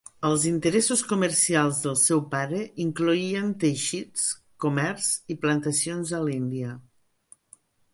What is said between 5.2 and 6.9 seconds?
i plantacions a l'Índia.